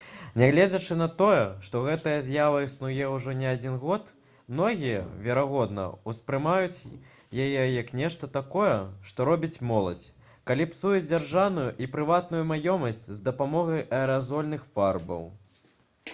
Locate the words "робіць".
9.31-9.61